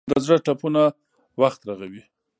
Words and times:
د 0.11 0.13
زړه 0.25 0.37
ټپونه 0.45 0.81
وخت 1.41 1.59
رغوي. 1.69 2.03